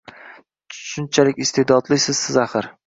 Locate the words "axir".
2.49-2.75